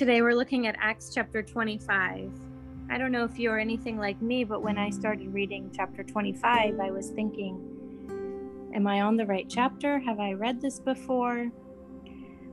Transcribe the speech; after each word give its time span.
Today 0.00 0.22
we're 0.22 0.34
looking 0.34 0.66
at 0.66 0.76
Acts 0.80 1.12
chapter 1.14 1.42
25. 1.42 2.32
I 2.88 2.96
don't 2.96 3.12
know 3.12 3.22
if 3.24 3.38
you're 3.38 3.58
anything 3.58 3.98
like 3.98 4.22
me, 4.22 4.44
but 4.44 4.62
when 4.62 4.78
I 4.78 4.88
started 4.88 5.34
reading 5.34 5.70
chapter 5.76 6.02
25, 6.02 6.80
I 6.80 6.90
was 6.90 7.10
thinking, 7.10 8.70
Am 8.74 8.86
I 8.86 9.02
on 9.02 9.18
the 9.18 9.26
right 9.26 9.44
chapter? 9.46 9.98
Have 9.98 10.18
I 10.18 10.32
read 10.32 10.58
this 10.58 10.80
before? 10.80 11.50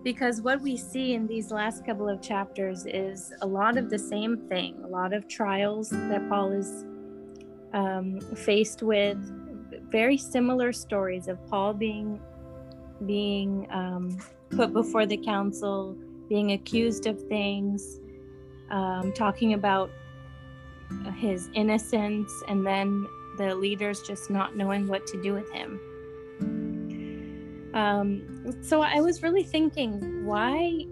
Because 0.03 0.41
what 0.41 0.59
we 0.59 0.75
see 0.75 1.13
in 1.13 1.25
these 1.25 1.49
last 1.49 1.85
couple 1.85 2.09
of 2.09 2.21
chapters 2.21 2.85
is 2.85 3.31
a 3.41 3.47
lot 3.47 3.77
of 3.77 3.89
the 3.89 3.97
same 3.97 4.45
thing, 4.49 4.83
a 4.83 4.87
lot 4.87 5.13
of 5.13 5.29
trials 5.29 5.89
that 5.89 6.27
Paul 6.27 6.51
is 6.51 6.83
um, 7.71 8.19
faced 8.35 8.83
with, 8.83 9.17
very 9.89 10.17
similar 10.17 10.73
stories 10.73 11.29
of 11.29 11.39
Paul 11.47 11.75
being 11.75 12.19
being 13.05 13.67
um, 13.71 14.17
put 14.49 14.73
before 14.73 15.05
the 15.05 15.15
council, 15.15 15.95
being 16.29 16.51
accused 16.53 17.07
of 17.07 17.21
things, 17.27 17.99
um, 18.69 19.13
talking 19.13 19.53
about 19.53 19.89
his 21.15 21.49
innocence, 21.53 22.31
and 22.47 22.65
then 22.65 23.05
the 23.37 23.55
leaders 23.55 24.01
just 24.01 24.29
not 24.29 24.55
knowing 24.55 24.87
what 24.87 25.05
to 25.07 25.21
do 25.21 25.33
with 25.33 25.49
him. 25.51 25.79
Um, 27.73 28.55
so 28.61 28.81
I 28.81 29.01
was 29.01 29.21
really 29.21 29.43
thinking, 29.43 30.25
why, 30.25 30.85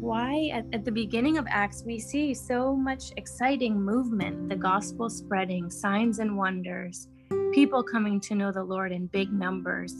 why 0.00 0.50
at, 0.52 0.66
at 0.72 0.84
the 0.84 0.90
beginning 0.90 1.38
of 1.38 1.46
Acts 1.48 1.84
we 1.86 1.98
see 2.00 2.34
so 2.34 2.74
much 2.74 3.12
exciting 3.16 3.80
movement, 3.80 4.48
the 4.48 4.56
gospel 4.56 5.08
spreading, 5.08 5.70
signs 5.70 6.18
and 6.18 6.36
wonders, 6.36 7.08
people 7.52 7.82
coming 7.82 8.18
to 8.20 8.34
know 8.34 8.50
the 8.50 8.64
Lord 8.64 8.90
in 8.90 9.06
big 9.06 9.32
numbers, 9.32 9.92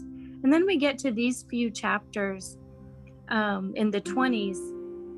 and 0.43 0.53
then 0.53 0.67
we 0.67 0.77
get 0.77 0.99
to 0.99 1.13
these 1.13 1.45
few 1.49 1.71
chapters 1.71 2.59
um, 3.29 3.73
in 3.77 3.91
the 3.91 4.01
20s, 4.01 4.59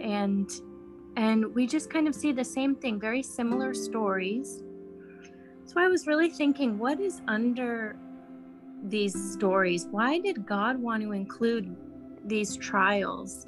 and 0.00 0.50
and 1.16 1.54
we 1.54 1.66
just 1.66 1.88
kind 1.88 2.06
of 2.06 2.14
see 2.14 2.32
the 2.32 2.44
same 2.44 2.74
thing, 2.74 3.00
very 3.00 3.22
similar 3.22 3.72
stories. 3.72 4.62
So 5.64 5.80
I 5.80 5.88
was 5.88 6.06
really 6.06 6.28
thinking, 6.28 6.78
what 6.78 7.00
is 7.00 7.22
under 7.26 7.96
these 8.84 9.32
stories? 9.32 9.86
Why 9.90 10.18
did 10.18 10.46
God 10.46 10.78
want 10.78 11.02
to 11.02 11.12
include 11.12 11.74
these 12.24 12.56
trials 12.56 13.46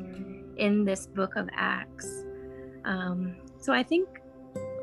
in 0.57 0.85
this 0.85 1.07
book 1.07 1.37
of 1.37 1.49
Acts? 1.55 2.25
Um, 2.85 3.37
so 3.59 3.73
I 3.73 3.83
think 3.83 4.09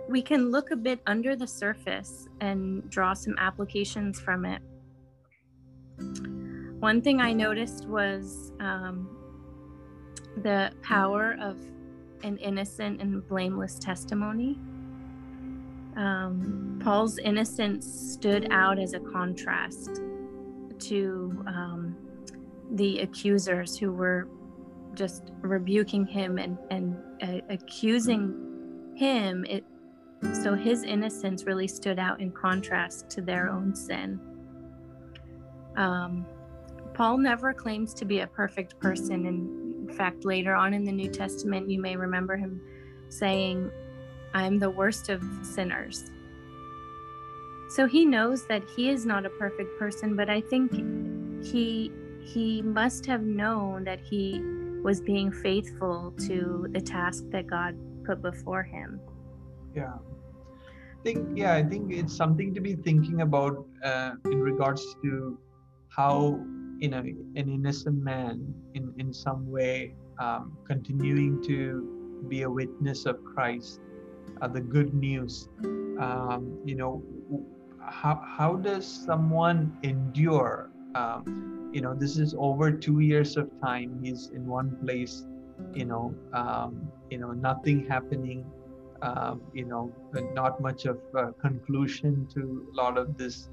we 0.07 0.21
can 0.21 0.51
look 0.51 0.71
a 0.71 0.75
bit 0.75 0.99
under 1.07 1.35
the 1.35 1.47
surface 1.47 2.27
and 2.39 2.87
draw 2.89 3.13
some 3.13 3.35
applications 3.39 4.19
from 4.19 4.45
it. 4.45 4.61
One 6.79 7.01
thing 7.01 7.19
I 7.19 7.33
noticed 7.33 7.87
was 7.87 8.51
um, 8.59 9.14
the 10.37 10.71
power 10.81 11.37
of 11.39 11.57
an 12.23 12.37
innocent 12.37 13.01
and 13.01 13.27
blameless 13.27 13.77
testimony. 13.79 14.59
Um, 15.95 16.79
Paul's 16.83 17.17
innocence 17.19 17.85
stood 18.13 18.47
out 18.51 18.79
as 18.79 18.93
a 18.93 18.99
contrast 18.99 20.01
to 20.79 21.43
um, 21.47 21.95
the 22.71 22.99
accusers 22.99 23.77
who 23.77 23.93
were 23.93 24.27
just 24.93 25.31
rebuking 25.41 26.05
him 26.05 26.37
and, 26.37 26.57
and 26.69 26.97
uh, 27.21 27.41
accusing 27.49 28.93
him. 28.95 29.45
It, 29.47 29.63
so 30.43 30.55
his 30.55 30.83
innocence 30.83 31.45
really 31.45 31.67
stood 31.67 31.99
out 31.99 32.19
in 32.19 32.31
contrast 32.31 33.09
to 33.11 33.21
their 33.21 33.49
own 33.49 33.75
sin. 33.75 34.19
Um, 35.77 36.25
Paul 36.93 37.17
never 37.17 37.53
claims 37.53 37.93
to 37.95 38.05
be 38.05 38.19
a 38.19 38.27
perfect 38.27 38.79
person. 38.79 39.25
And 39.25 39.64
fact, 39.95 40.25
later 40.25 40.53
on 40.53 40.73
in 40.73 40.83
the 40.83 40.91
New 40.91 41.09
Testament, 41.09 41.69
you 41.69 41.81
may 41.81 41.95
remember 41.95 42.35
him 42.35 42.61
saying, 43.09 43.71
I'm 44.33 44.59
the 44.59 44.69
worst 44.69 45.09
of 45.09 45.23
sinners. 45.43 46.11
So 47.69 47.87
he 47.87 48.05
knows 48.05 48.45
that 48.47 48.63
he 48.75 48.89
is 48.89 49.05
not 49.05 49.25
a 49.25 49.29
perfect 49.29 49.79
person, 49.79 50.15
but 50.15 50.29
I 50.29 50.41
think 50.41 50.71
he 51.43 51.91
he 52.21 52.61
must 52.61 53.05
have 53.05 53.21
known 53.21 53.83
that 53.83 53.99
he 53.99 54.41
was 54.83 54.99
being 54.99 55.31
faithful 55.31 56.13
to 56.27 56.67
the 56.71 56.81
task 56.81 57.23
that 57.29 57.47
God 57.47 57.75
put 58.03 58.21
before 58.21 58.63
him. 58.63 58.99
Yeah. 59.75 59.93
I 59.93 61.03
think 61.03 61.37
yeah, 61.37 61.53
I 61.53 61.63
think 61.63 61.91
it's 61.91 62.15
something 62.15 62.53
to 62.53 62.61
be 62.61 62.75
thinking 62.75 63.21
about 63.21 63.65
uh, 63.83 64.13
in 64.25 64.41
regards 64.41 64.83
to 65.03 65.37
how 65.89 66.39
you 66.79 66.89
know 66.89 66.99
an 66.99 67.25
innocent 67.35 68.01
man 68.03 68.53
in 68.73 68.93
in 68.97 69.13
some 69.13 69.49
way 69.49 69.93
um, 70.19 70.57
continuing 70.67 71.41
to 71.43 72.23
be 72.27 72.43
a 72.43 72.49
witness 72.49 73.05
of 73.05 73.23
christ 73.23 73.79
uh, 74.41 74.47
the 74.47 74.61
good 74.61 74.93
news. 74.93 75.49
Um, 75.63 76.59
you 76.65 76.75
know 76.75 77.01
how, 77.79 78.21
how 78.25 78.55
does 78.55 78.85
someone 78.85 79.77
endure 79.83 80.69
um, 80.95 81.69
you 81.73 81.81
know 81.81 81.93
this 81.93 82.17
is 82.17 82.35
over 82.37 82.71
two 82.71 82.99
years 82.99 83.37
of 83.37 83.49
time 83.61 83.99
he's 84.03 84.29
in 84.29 84.45
one 84.45 84.75
place 84.83 85.25
you 85.73 85.85
know 85.85 86.13
um, 86.33 86.89
you 87.09 87.17
know 87.17 87.31
nothing 87.31 87.87
happening 87.87 88.45
um, 89.01 89.41
you 89.53 89.65
know 89.65 89.91
not 90.33 90.59
much 90.59 90.85
of 90.85 90.99
conclusion 91.39 92.27
to 92.33 92.67
a 92.73 92.75
lot 92.75 92.97
of 92.97 93.17
this 93.17 93.49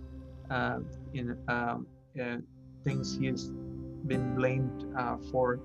uh, 0.50 0.78
you 1.12 1.24
know 1.24 1.36
um, 1.54 1.86
uh, 2.20 2.38
things 2.84 3.16
he 3.18 3.26
has 3.26 3.50
been 4.06 4.34
blamed 4.34 4.84
uh, 4.98 5.16
for. 5.30 5.60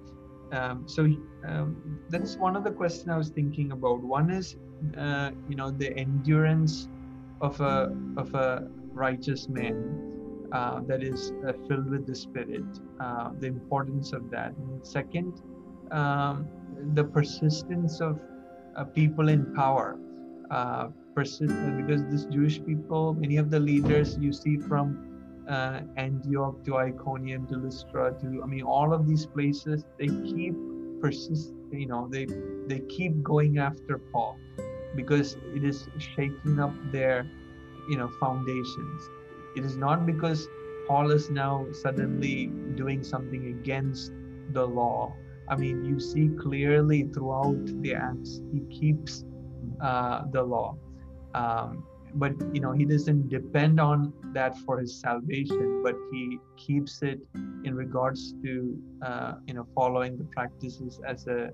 Um, 0.52 0.88
so 0.88 1.04
um, 1.46 2.00
that 2.10 2.22
is 2.22 2.38
one 2.38 2.56
of 2.56 2.64
the 2.64 2.72
questions 2.72 3.10
I 3.10 3.18
was 3.18 3.30
thinking 3.30 3.72
about. 3.72 4.02
One 4.02 4.30
is, 4.30 4.56
uh, 4.98 5.32
you 5.50 5.56
know, 5.56 5.72
the 5.72 5.96
endurance 5.98 6.88
of 7.42 7.60
a 7.62 7.96
of 8.16 8.34
a 8.34 8.68
righteous 8.94 9.50
man 9.50 10.08
uh, 10.52 10.80
that 10.88 11.04
is 11.04 11.34
uh, 11.46 11.54
filled 11.68 11.90
with 11.90 12.08
the 12.08 12.16
Spirit. 12.16 12.66
Uh, 13.00 13.32
the 13.40 13.48
importance 13.48 14.14
of 14.14 14.30
that. 14.32 14.54
And 14.56 14.86
second, 14.86 15.42
um, 15.92 16.48
the 16.94 17.04
persistence 17.04 18.00
of 18.00 18.20
uh, 18.76 18.86
people 18.86 19.30
in 19.30 19.54
power. 19.54 20.00
persist 21.16 21.56
because 21.82 22.06
this 22.12 22.26
Jewish 22.26 22.64
people, 22.64 23.14
many 23.16 23.38
of 23.38 23.50
the 23.50 23.60
leaders 23.60 24.18
you 24.22 24.32
see 24.32 24.58
from 24.58 25.07
uh, 25.48 25.82
Antioch 25.96 26.64
to 26.66 26.78
Iconium 26.78 27.48
to 27.48 27.58
Lystra 27.58 28.14
to 28.22 28.42
I 28.44 28.46
mean 28.46 28.64
all 28.64 28.94
of 28.94 29.08
these 29.08 29.26
places 29.26 29.86
they 29.98 30.08
keep 30.08 30.56
persist 31.02 31.54
you 31.72 31.88
know 31.88 32.08
they 32.10 32.26
they 32.68 32.80
keep 32.90 33.24
going 33.24 33.58
after 33.60 33.98
Paul 33.98 34.38
because 34.96 35.38
it 35.56 35.64
is 35.64 35.88
shaking 35.98 36.60
up 36.60 36.74
their 36.92 37.26
you 37.90 37.98
know 37.98 38.10
foundations. 38.20 39.10
It 39.56 39.66
is 39.66 39.78
not 39.78 40.06
because 40.06 40.48
Paul 40.88 41.12
is 41.12 41.30
now 41.30 41.66
suddenly 41.72 42.48
doing 42.76 43.04
something 43.04 43.48
against 43.48 44.12
the 44.52 44.66
law. 44.66 45.14
I 45.50 45.56
mean, 45.56 45.84
you 45.86 46.00
see 46.00 46.30
clearly 46.40 47.04
throughout 47.14 47.66
the 47.82 47.94
Acts, 47.94 48.42
he 48.54 48.62
keeps 48.70 49.26
uh, 49.82 50.24
the 50.32 50.44
law. 50.44 50.78
Um, 51.34 51.86
but 52.18 52.34
you 52.54 52.62
know 52.62 52.72
he 52.72 52.86
doesn't 52.86 53.30
depend 53.30 53.80
on 53.80 54.14
that 54.34 54.58
for 54.66 54.80
his 54.80 55.00
salvation 55.00 55.82
but 55.84 55.96
he 56.12 56.40
keeps 56.58 57.02
it 57.02 57.20
in 57.64 57.76
regards 57.76 58.34
to 58.44 58.78
uh, 59.02 59.34
you 59.46 59.54
know 59.54 59.66
following 59.76 60.18
the 60.18 60.24
practices 60.26 61.00
as 61.08 61.28
a, 61.28 61.50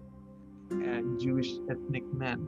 a 0.71 1.01
jewish 1.19 1.51
ethnic 1.69 2.03
man. 2.13 2.47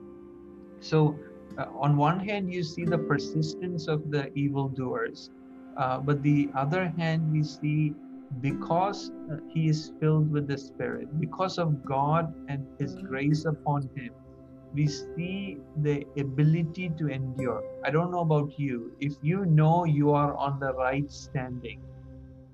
So 0.79 1.19
uh, 1.57 1.65
on 1.77 1.97
one 1.97 2.19
hand 2.19 2.53
you 2.53 2.63
see 2.63 2.85
the 2.85 2.97
persistence 2.97 3.87
of 3.87 4.11
the 4.11 4.31
evildoers 4.33 5.29
uh, 5.77 5.99
but 5.99 6.21
the 6.23 6.49
other 6.55 6.93
hand 6.97 7.31
we 7.31 7.43
see 7.43 7.93
because 8.41 9.11
uh, 9.31 9.37
he 9.53 9.69
is 9.69 9.91
filled 9.99 10.31
with 10.31 10.47
the 10.47 10.57
spirit 10.57 11.07
because 11.19 11.57
of 11.57 11.85
god 11.85 12.33
and 12.49 12.65
his 12.79 12.95
grace 12.95 13.45
upon 13.45 13.81
him 13.95 14.11
we 14.73 14.87
see 14.87 15.57
the 15.77 16.05
ability 16.17 16.89
to 16.97 17.07
endure. 17.07 17.63
I 17.83 17.91
don't 17.91 18.11
know 18.11 18.19
about 18.21 18.57
you. 18.59 18.91
If 18.99 19.13
you 19.21 19.45
know 19.45 19.85
you 19.85 20.11
are 20.11 20.35
on 20.35 20.59
the 20.59 20.73
right 20.73 21.09
standing, 21.11 21.81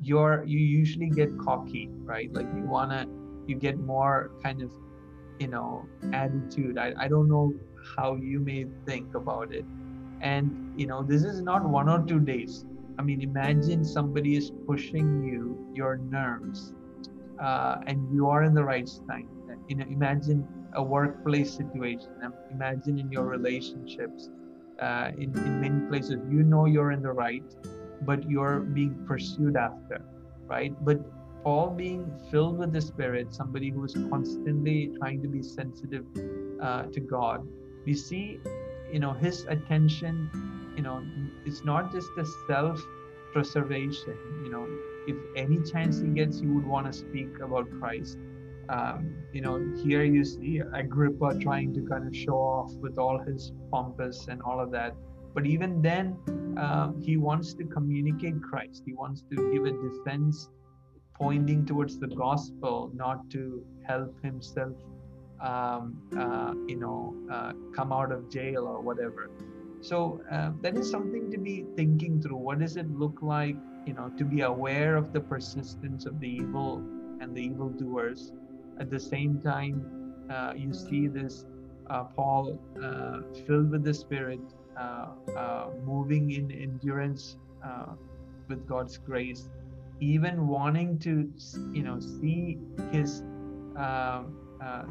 you're 0.01 0.43
you 0.45 0.59
usually 0.59 1.09
get 1.09 1.29
cocky, 1.39 1.89
right? 2.03 2.31
Like 2.33 2.47
you 2.55 2.63
wanna 2.65 3.07
you 3.47 3.55
get 3.55 3.79
more 3.79 4.31
kind 4.43 4.61
of 4.61 4.71
you 5.39 5.47
know 5.47 5.87
attitude. 6.13 6.77
I, 6.77 6.93
I 6.97 7.07
don't 7.07 7.27
know 7.29 7.53
how 7.95 8.15
you 8.15 8.39
may 8.39 8.65
think 8.85 9.15
about 9.15 9.53
it. 9.53 9.65
And 10.21 10.51
you 10.75 10.87
know, 10.87 11.03
this 11.03 11.23
is 11.23 11.41
not 11.41 11.67
one 11.67 11.89
or 11.89 12.03
two 12.05 12.19
days. 12.19 12.65
I 12.97 13.01
mean, 13.03 13.21
imagine 13.21 13.83
somebody 13.83 14.35
is 14.35 14.51
pushing 14.67 15.23
you, 15.23 15.57
your 15.73 15.97
nerves, 15.97 16.73
uh, 17.39 17.77
and 17.87 18.13
you 18.13 18.27
are 18.29 18.43
in 18.43 18.53
the 18.53 18.63
right 18.63 18.87
stand. 18.87 19.27
You 19.67 19.77
know, 19.77 19.85
imagine 19.89 20.47
a 20.73 20.83
workplace 20.83 21.53
situation. 21.53 22.09
Imagine 22.51 22.99
in 22.99 23.11
your 23.11 23.25
relationships, 23.25 24.29
uh, 24.79 25.11
in, 25.17 25.37
in 25.37 25.61
many 25.61 25.87
places, 25.87 26.17
you 26.29 26.43
know 26.43 26.65
you're 26.65 26.91
in 26.91 27.01
the 27.01 27.11
right, 27.11 27.43
but 28.01 28.27
you're 28.29 28.59
being 28.59 29.05
pursued 29.07 29.55
after, 29.55 30.03
right? 30.47 30.73
But 30.83 30.99
Paul 31.43 31.71
being 31.71 32.11
filled 32.29 32.59
with 32.59 32.71
the 32.71 32.81
Spirit, 32.81 33.33
somebody 33.33 33.69
who 33.69 33.83
is 33.83 33.93
constantly 34.09 34.91
trying 34.99 35.21
to 35.21 35.27
be 35.27 35.41
sensitive 35.41 36.05
uh, 36.61 36.83
to 36.83 36.99
God, 36.99 37.47
we 37.85 37.93
see, 37.95 38.39
you 38.91 38.99
know, 38.99 39.13
his 39.13 39.45
attention, 39.45 40.29
you 40.75 40.83
know, 40.83 41.03
it's 41.45 41.63
not 41.63 41.91
just 41.91 42.09
a 42.17 42.25
self 42.47 42.81
preservation. 43.33 44.17
You 44.43 44.51
know, 44.51 44.67
if 45.07 45.17
any 45.35 45.59
chance 45.63 45.99
he 45.99 46.07
gets, 46.07 46.39
he 46.39 46.47
would 46.47 46.65
want 46.65 46.85
to 46.87 46.93
speak 46.93 47.39
about 47.41 47.67
Christ. 47.79 48.17
Um, 48.71 49.15
you 49.33 49.41
know, 49.41 49.59
here 49.83 50.03
you 50.03 50.23
see 50.23 50.61
Agrippa 50.73 51.37
trying 51.39 51.73
to 51.73 51.81
kind 51.81 52.07
of 52.07 52.15
show 52.15 52.37
off 52.37 52.71
with 52.75 52.97
all 52.97 53.19
his 53.19 53.51
pompous 53.69 54.27
and 54.29 54.41
all 54.41 54.61
of 54.61 54.71
that. 54.71 54.95
But 55.33 55.45
even 55.45 55.81
then, 55.81 56.17
uh, 56.57 56.91
he 57.01 57.17
wants 57.17 57.53
to 57.55 57.65
communicate 57.65 58.41
Christ. 58.41 58.83
He 58.85 58.93
wants 58.93 59.23
to 59.29 59.51
give 59.51 59.65
a 59.65 59.71
defense 59.71 60.49
pointing 61.15 61.65
towards 61.65 61.99
the 61.99 62.07
gospel, 62.07 62.91
not 62.93 63.29
to 63.31 63.63
help 63.87 64.15
himself, 64.23 64.75
um, 65.41 65.97
uh, 66.17 66.53
you 66.67 66.77
know, 66.77 67.15
uh, 67.31 67.53
come 67.75 67.91
out 67.91 68.11
of 68.11 68.29
jail 68.29 68.65
or 68.65 68.81
whatever. 68.81 69.29
So 69.81 70.21
uh, 70.31 70.51
that 70.61 70.77
is 70.77 70.89
something 70.89 71.29
to 71.31 71.37
be 71.37 71.65
thinking 71.75 72.21
through. 72.21 72.37
What 72.37 72.59
does 72.59 72.77
it 72.77 72.89
look 72.89 73.19
like, 73.21 73.55
you 73.85 73.93
know, 73.93 74.09
to 74.17 74.23
be 74.23 74.41
aware 74.41 74.95
of 74.95 75.11
the 75.11 75.19
persistence 75.19 76.05
of 76.05 76.19
the 76.19 76.27
evil 76.27 76.83
and 77.21 77.35
the 77.35 77.41
evildoers. 77.41 78.33
At 78.79 78.89
the 78.89 78.99
same 78.99 79.39
time, 79.41 79.85
uh, 80.29 80.53
you 80.55 80.73
see 80.73 81.07
this 81.07 81.45
uh, 81.89 82.03
Paul 82.03 82.59
uh, 82.81 83.21
filled 83.45 83.71
with 83.71 83.83
the 83.83 83.93
Spirit, 83.93 84.39
uh, 84.77 85.07
uh, 85.35 85.69
moving 85.83 86.31
in 86.31 86.51
endurance 86.51 87.37
with 88.47 88.67
God's 88.67 88.97
grace, 88.97 89.49
even 90.01 90.47
wanting 90.47 90.99
to, 90.99 91.31
you 91.71 91.83
know, 91.83 91.99
see 91.99 92.57
his 92.91 93.23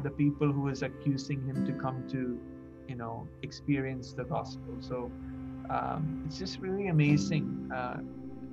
the 0.03 0.09
people 0.17 0.51
who 0.51 0.67
is 0.69 0.81
accusing 0.83 1.45
him 1.45 1.65
to 1.65 1.73
come 1.73 2.07
to 2.09 2.39
you 2.87 2.95
know 2.95 3.27
experience 3.43 4.13
the 4.13 4.23
gospel. 4.23 4.75
So 4.79 5.11
um, 5.69 6.23
it's 6.25 6.37
just 6.39 6.59
really 6.59 6.87
amazing 6.87 7.69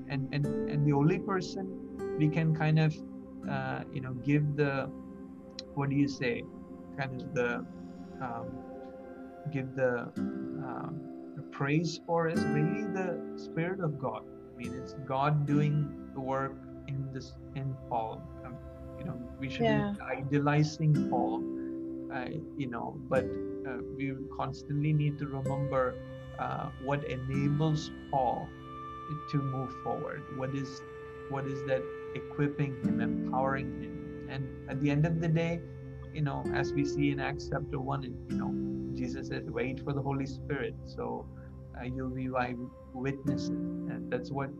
and 0.09 0.29
and 0.33 0.47
and 0.47 0.87
the 0.87 0.93
only 0.93 1.19
person 1.19 1.65
we 2.19 2.29
can 2.29 2.55
kind 2.55 2.79
of 2.79 2.95
uh, 3.49 3.83
you 3.93 4.01
know 4.01 4.13
give 4.25 4.57
the 4.57 4.91
what 5.79 5.91
do 5.91 5.97
you 5.97 6.09
say 6.09 6.43
kind 6.99 7.23
of 7.23 7.35
the 7.35 7.51
um, 8.27 8.47
give 9.53 9.75
the, 9.75 9.93
um, 10.67 11.01
the 11.37 11.43
praise 11.59 12.01
for 12.07 12.29
is 12.29 12.43
really 12.57 12.83
the 12.99 13.09
spirit 13.37 13.81
of 13.81 13.99
god 13.99 14.23
i 14.53 14.57
mean 14.61 14.75
it's 14.75 14.95
god 15.07 15.47
doing 15.47 15.75
the 16.15 16.21
work 16.21 16.57
in 16.89 17.09
this 17.13 17.33
in 17.55 17.75
paul 17.89 18.21
um, 18.45 18.57
you 18.99 19.05
know 19.05 19.17
we 19.39 19.49
should 19.49 19.63
yeah. 19.63 19.95
be 19.97 20.19
idealizing 20.19 20.93
paul 21.09 21.37
uh, 22.13 22.27
you 22.57 22.69
know 22.69 22.97
but 23.09 23.25
uh, 23.69 23.79
we 23.97 24.15
constantly 24.37 24.93
need 24.93 25.19
to 25.19 25.27
remember 25.27 25.95
uh, 26.39 26.69
what 26.85 27.05
enables 27.05 27.91
Paul 28.11 28.49
to 29.31 29.39
move 29.39 29.75
forward. 29.83 30.23
What 30.37 30.55
is 30.55 30.81
what 31.31 31.47
is 31.47 31.63
that 31.67 31.83
equipping 32.15 32.77
him, 32.83 33.01
empowering 33.01 33.83
him? 33.83 34.08
And 34.29 34.71
at 34.71 34.81
the 34.81 34.91
end 34.91 35.07
of 35.07 35.21
the 35.21 35.29
day, 35.29 35.61
you 36.13 36.23
know, 36.23 36.45
as 36.55 36.73
we 36.73 36.85
see 36.85 37.11
in 37.11 37.21
Acts 37.21 37.49
chapter 37.51 37.79
one, 37.81 38.03
you 38.03 38.37
know, 38.37 38.53
Jesus 38.97 39.29
said, 39.29 39.51
"Wait 39.51 39.81
for 39.81 39.93
the 39.93 40.03
Holy 40.03 40.27
Spirit." 40.27 40.75
So 40.85 41.27
uh, 41.79 41.85
you'll 41.85 42.11
be 42.11 42.29
my 42.29 42.55
witnesses, 42.93 43.49
and 43.49 44.11
that's 44.11 44.31
what 44.31 44.51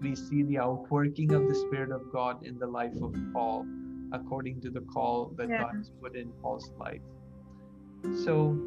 we 0.00 0.14
see 0.14 0.42
the 0.44 0.58
outworking 0.58 1.32
of 1.32 1.48
the 1.48 1.54
Spirit 1.54 1.90
of 1.90 2.10
God 2.12 2.44
in 2.44 2.58
the 2.58 2.66
life 2.66 3.00
of 3.02 3.14
Paul, 3.32 3.66
according 4.12 4.60
to 4.62 4.70
the 4.70 4.80
call 4.80 5.32
that 5.36 5.48
yeah. 5.48 5.62
God 5.62 5.76
has 5.76 5.90
put 6.00 6.16
in 6.16 6.30
Paul's 6.42 6.72
life 6.78 7.02
so 8.24 8.58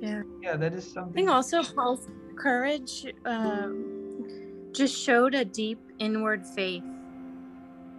yeah 0.00 0.22
yeah 0.42 0.56
that 0.56 0.72
is 0.74 0.90
something 0.90 1.12
i 1.12 1.16
think 1.16 1.30
also 1.30 1.62
paul's 1.74 2.08
courage 2.36 3.06
um, 3.24 4.68
just 4.72 4.96
showed 4.96 5.34
a 5.34 5.44
deep 5.44 5.80
inward 5.98 6.46
faith 6.46 6.84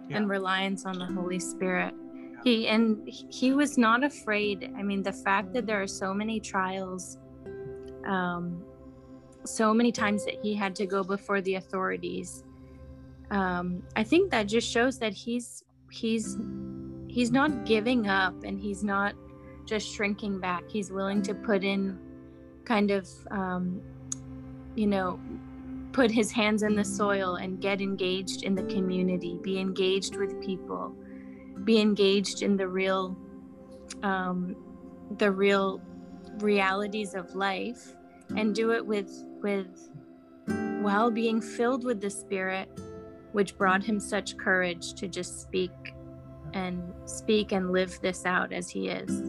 yeah. 0.08 0.16
and 0.16 0.28
reliance 0.28 0.84
on 0.84 0.98
the 0.98 1.06
holy 1.06 1.38
spirit 1.38 1.94
yeah. 1.94 2.40
he 2.44 2.68
and 2.68 3.08
he 3.08 3.52
was 3.52 3.78
not 3.78 4.04
afraid 4.04 4.72
i 4.76 4.82
mean 4.82 5.02
the 5.02 5.12
fact 5.12 5.52
that 5.52 5.66
there 5.66 5.80
are 5.82 5.86
so 5.86 6.12
many 6.14 6.40
trials 6.40 7.18
um, 8.06 8.64
so 9.44 9.74
many 9.74 9.92
times 9.92 10.24
that 10.24 10.36
he 10.42 10.54
had 10.54 10.74
to 10.74 10.86
go 10.86 11.02
before 11.02 11.40
the 11.40 11.54
authorities 11.56 12.44
um, 13.30 13.82
i 13.96 14.02
think 14.02 14.30
that 14.30 14.44
just 14.44 14.70
shows 14.70 14.98
that 14.98 15.12
he's 15.12 15.64
he's 15.90 16.36
he's 17.08 17.30
not 17.32 17.64
giving 17.64 18.08
up 18.08 18.44
and 18.44 18.60
he's 18.60 18.84
not 18.84 19.14
just 19.68 19.94
shrinking 19.94 20.40
back. 20.40 20.64
He's 20.68 20.90
willing 20.90 21.22
to 21.22 21.34
put 21.34 21.62
in 21.62 21.98
kind 22.64 22.90
of, 22.90 23.08
um, 23.30 23.82
you 24.74 24.86
know, 24.86 25.20
put 25.92 26.10
his 26.10 26.30
hands 26.30 26.62
in 26.62 26.74
the 26.74 26.84
soil 26.84 27.36
and 27.36 27.60
get 27.60 27.80
engaged 27.80 28.42
in 28.42 28.54
the 28.54 28.62
community, 28.64 29.38
be 29.42 29.58
engaged 29.58 30.16
with 30.16 30.40
people, 30.40 30.94
be 31.64 31.80
engaged 31.80 32.42
in 32.42 32.56
the 32.56 32.68
real, 32.68 33.16
um, 34.02 34.56
the 35.16 35.30
real 35.30 35.80
realities 36.38 37.14
of 37.14 37.34
life, 37.34 37.94
and 38.36 38.54
do 38.54 38.72
it 38.72 38.84
with 38.84 39.10
with 39.40 39.90
while 40.80 41.10
being 41.10 41.40
filled 41.40 41.84
with 41.84 42.00
the 42.00 42.10
Spirit, 42.10 42.68
which 43.32 43.56
brought 43.56 43.82
him 43.82 43.98
such 43.98 44.36
courage 44.36 44.94
to 44.94 45.08
just 45.08 45.40
speak 45.40 45.70
and 46.54 46.82
speak 47.04 47.52
and 47.52 47.72
live 47.72 47.98
this 48.00 48.24
out 48.24 48.52
as 48.52 48.70
he 48.70 48.88
is. 48.88 49.20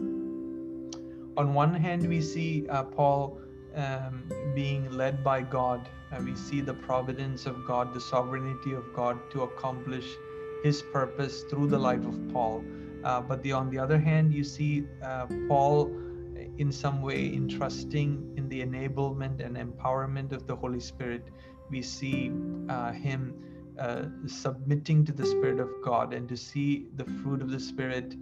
On 1.36 1.54
one 1.54 1.74
hand, 1.74 2.06
we 2.08 2.20
see 2.20 2.66
uh, 2.68 2.84
Paul 2.84 3.40
um, 3.74 4.30
being 4.54 4.90
led 4.90 5.22
by 5.22 5.42
God. 5.42 5.88
Uh, 6.12 6.20
we 6.24 6.34
see 6.34 6.60
the 6.60 6.74
providence 6.74 7.46
of 7.46 7.64
God, 7.64 7.94
the 7.94 8.00
sovereignty 8.00 8.72
of 8.72 8.92
God 8.92 9.30
to 9.30 9.42
accomplish 9.42 10.18
his 10.62 10.82
purpose 10.82 11.44
through 11.44 11.68
the 11.68 11.78
life 11.78 12.04
of 12.04 12.18
Paul. 12.32 12.64
Uh, 13.04 13.20
but 13.20 13.42
the, 13.42 13.52
on 13.52 13.70
the 13.70 13.78
other 13.78 13.98
hand, 13.98 14.32
you 14.32 14.44
see 14.44 14.84
uh, 15.02 15.26
Paul 15.48 15.90
in 16.58 16.70
some 16.72 17.00
way 17.00 17.32
entrusting 17.32 18.34
in 18.36 18.48
the 18.48 18.60
enablement 18.60 19.44
and 19.44 19.56
empowerment 19.56 20.32
of 20.32 20.46
the 20.46 20.56
Holy 20.56 20.80
Spirit. 20.80 21.28
We 21.70 21.82
see 21.82 22.32
uh, 22.68 22.92
him 22.92 23.34
uh, 23.78 24.06
submitting 24.26 25.04
to 25.06 25.12
the 25.12 25.24
Spirit 25.24 25.60
of 25.60 25.70
God 25.82 26.12
and 26.12 26.28
to 26.28 26.36
see 26.36 26.88
the 26.96 27.04
fruit 27.04 27.40
of 27.40 27.50
the 27.50 27.60
Spirit 27.60 28.14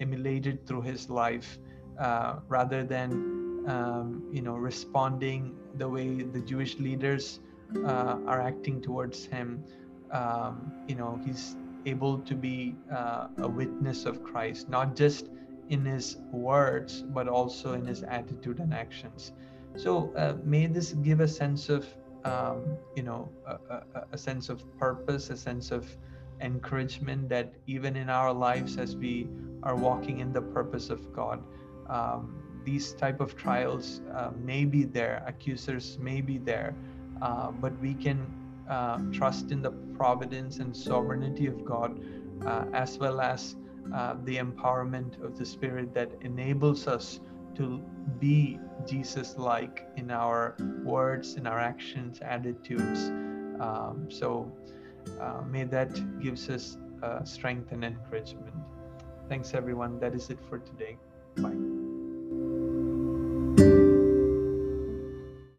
emulated 0.00 0.66
through 0.66 0.82
his 0.82 1.10
life 1.10 1.58
uh, 1.98 2.36
rather 2.48 2.84
than 2.84 3.33
um, 3.66 4.22
you 4.32 4.42
know 4.42 4.54
responding 4.54 5.54
the 5.78 5.88
way 5.88 6.22
the 6.22 6.40
Jewish 6.40 6.78
leaders 6.78 7.40
uh, 7.84 8.18
are 8.26 8.40
acting 8.40 8.80
towards 8.80 9.24
him. 9.26 9.64
Um, 10.10 10.72
you 10.88 10.94
know 10.94 11.20
he's 11.24 11.56
able 11.86 12.18
to 12.18 12.34
be 12.34 12.76
uh, 12.92 13.28
a 13.38 13.48
witness 13.48 14.06
of 14.06 14.22
Christ, 14.22 14.68
not 14.68 14.96
just 14.96 15.28
in 15.70 15.84
his 15.84 16.18
words 16.30 17.02
but 17.02 17.28
also 17.28 17.72
in 17.72 17.86
his 17.86 18.02
attitude 18.02 18.58
and 18.58 18.74
actions. 18.74 19.32
So 19.76 20.12
uh, 20.14 20.36
may 20.44 20.66
this 20.66 20.92
give 20.92 21.20
a 21.20 21.28
sense 21.28 21.68
of 21.68 21.86
um, 22.24 22.76
you 22.96 23.02
know 23.02 23.28
a, 23.46 23.58
a, 23.74 24.06
a 24.12 24.18
sense 24.18 24.48
of 24.48 24.62
purpose, 24.78 25.30
a 25.30 25.36
sense 25.36 25.70
of 25.70 25.84
encouragement 26.40 27.28
that 27.28 27.52
even 27.66 27.96
in 27.96 28.10
our 28.10 28.32
lives 28.32 28.76
as 28.76 28.96
we 28.96 29.28
are 29.62 29.76
walking 29.76 30.20
in 30.20 30.32
the 30.32 30.42
purpose 30.42 30.90
of 30.90 31.12
God 31.12 31.42
um, 31.88 32.34
these 32.64 32.92
type 32.94 33.20
of 33.20 33.36
trials 33.36 34.00
uh, 34.14 34.30
may 34.42 34.64
be 34.64 34.84
there 34.84 35.22
accusers 35.26 35.98
may 36.00 36.20
be 36.20 36.38
there 36.38 36.74
uh, 37.22 37.50
but 37.50 37.78
we 37.80 37.94
can 37.94 38.26
uh, 38.68 38.98
trust 39.12 39.50
in 39.50 39.60
the 39.62 39.70
providence 39.96 40.58
and 40.58 40.76
sovereignty 40.76 41.46
of 41.46 41.64
god 41.64 42.00
uh, 42.46 42.64
as 42.72 42.98
well 42.98 43.20
as 43.20 43.56
uh, 43.94 44.14
the 44.24 44.36
empowerment 44.36 45.22
of 45.22 45.36
the 45.38 45.44
spirit 45.44 45.92
that 45.94 46.10
enables 46.22 46.86
us 46.86 47.20
to 47.54 47.80
be 48.18 48.58
jesus 48.86 49.36
like 49.36 49.86
in 49.96 50.10
our 50.10 50.56
words 50.82 51.34
in 51.34 51.46
our 51.46 51.60
actions 51.60 52.18
attitudes. 52.22 53.10
Um, 53.60 54.08
so 54.08 54.50
uh, 55.20 55.42
may 55.48 55.64
that 55.64 56.20
gives 56.20 56.48
us 56.48 56.76
strength 57.24 57.70
and 57.72 57.84
encouragement. 57.84 58.54
Thanks 59.28 59.54
everyone. 59.54 60.00
That 60.00 60.14
is 60.14 60.30
it 60.30 60.38
for 60.48 60.58
today. 60.58 60.96
Bye 61.36 61.73